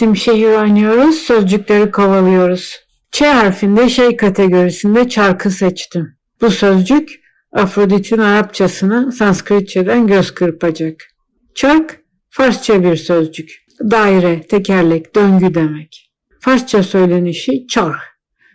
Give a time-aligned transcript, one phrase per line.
[0.00, 2.80] İsim şehir oynuyoruz, sözcükleri kovalıyoruz.
[3.12, 6.16] Ç harfinde şey kategorisinde çarkı seçtim.
[6.40, 7.10] Bu sözcük
[7.52, 10.94] Afrodit'in Arapçasına Sanskritçeden göz kırpacak.
[11.54, 12.00] Çark
[12.30, 13.50] Farsça bir sözcük.
[13.90, 16.10] Daire, tekerlek, döngü demek.
[16.40, 18.00] Farsça söylenişi çarh.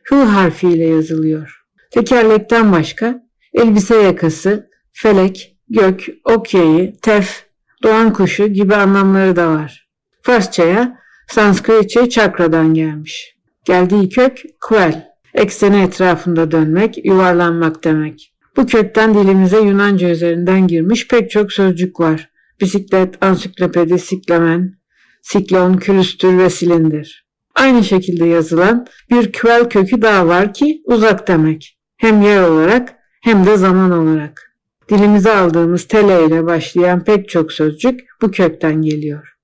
[0.03, 1.62] Hı harfiyle yazılıyor.
[1.91, 3.22] Tekerlekten başka
[3.53, 7.45] elbise yakası, felek, gök, ok yayı, tef,
[7.84, 9.89] doğan kuşu gibi anlamları da var.
[10.22, 13.36] Farsçaya Sanskritçe çakradan gelmiş.
[13.66, 18.34] Geldiği kök kvel, ekseni etrafında dönmek, yuvarlanmak demek.
[18.58, 22.30] Bu kökten dilimize Yunanca üzerinden girmiş pek çok sözcük var.
[22.62, 24.73] Bisiklet, ansiklopedi, siklemen,
[25.22, 27.26] siklon, külüstür ve silindir.
[27.56, 31.78] Aynı şekilde yazılan bir kvel kökü daha var ki uzak demek.
[31.98, 34.52] Hem yer olarak hem de zaman olarak.
[34.90, 39.34] Dilimize aldığımız tele ile başlayan pek çok sözcük bu kökten geliyor.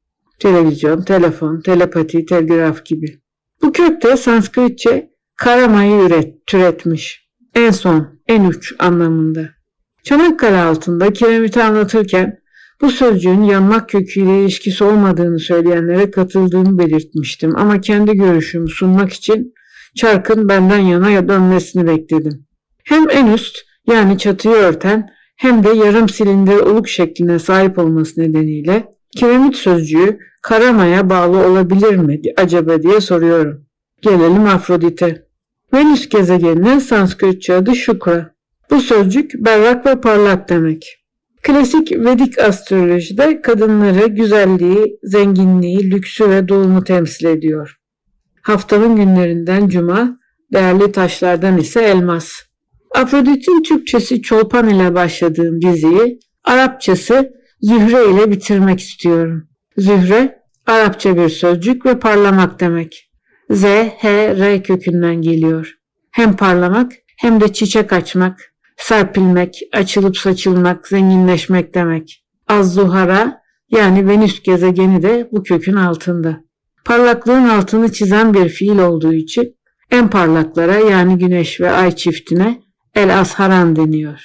[0.41, 3.19] Televizyon, telefon, telepati, telgraf gibi.
[3.61, 7.27] Bu kökte Sanskritçe karamayı üret, türetmiş.
[7.55, 9.49] En son, en uç anlamında.
[10.03, 12.37] Çanakkale altında kiremiti anlatırken
[12.81, 19.53] bu sözcüğün yanmak köküyle ilişkisi olmadığını söyleyenlere katıldığımı belirtmiştim ama kendi görüşümü sunmak için
[19.95, 22.45] çarkın benden yana dönmesini bekledim.
[22.83, 29.00] Hem en üst yani çatıyı örten hem de yarım silindir oluk şekline sahip olması nedeniyle
[29.17, 33.65] kiremit sözcüğü karamaya bağlı olabilir mi acaba diye soruyorum.
[34.01, 35.25] Gelelim Afrodit'e.
[35.73, 38.31] Venüs gezegeninin Sanskritçe adı Şukra.
[38.69, 40.97] Bu sözcük berrak ve parlak demek.
[41.43, 47.77] Klasik Vedik astrolojide kadınları güzelliği, zenginliği, lüksü ve doğumu temsil ediyor.
[48.41, 50.19] Haftanın günlerinden cuma,
[50.53, 52.31] değerli taşlardan ise elmas.
[52.95, 59.47] Afrodit'in Türkçesi Çolpan ile başladığım diziyi Arapçası Zühre ile bitirmek istiyorum.
[59.77, 63.11] Zühre, Arapça bir sözcük ve parlamak demek.
[63.49, 63.63] Z,
[63.97, 65.73] H, R kökünden geliyor.
[66.11, 72.25] Hem parlamak hem de çiçek açmak, serpilmek, açılıp saçılmak, zenginleşmek demek.
[72.47, 73.41] Az-Zuhara
[73.71, 76.41] yani Venüs gezegeni de bu kökün altında.
[76.85, 79.55] Parlaklığın altını çizen bir fiil olduğu için
[79.91, 82.61] en parlaklara yani güneş ve ay çiftine
[82.95, 84.19] el asharan deniyor.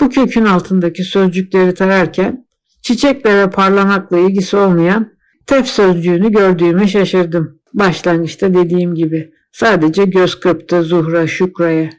[0.00, 2.45] Bu kökün altındaki sözcükleri tararken
[2.86, 5.10] çiçekle ve parlamakla ilgisi olmayan
[5.46, 7.58] tef sözcüğünü gördüğüme şaşırdım.
[7.74, 11.90] Başlangıçta dediğim gibi sadece göz kırptı Zuhra Şukra'ya.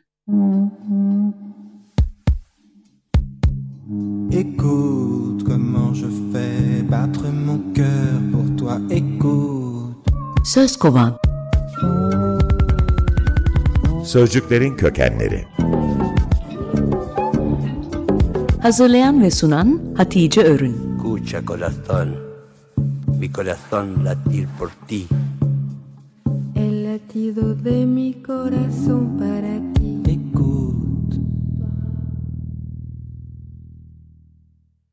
[4.32, 8.78] Écoute comment je fais battre mon cœur pour toi.
[8.90, 10.12] Écoute.
[10.44, 11.18] Söz kovan.
[14.06, 15.48] Sözcüklerin kökenleri.
[18.68, 20.76] Hazırlayan ve sunan Hatice Örün.
[20.98, 22.08] Escucha corazón,
[23.20, 25.08] mi corazón latir por ti.
[26.56, 29.47] El latido de mi corazón para